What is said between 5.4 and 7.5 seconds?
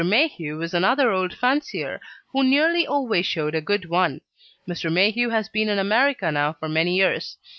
been in America now for many years.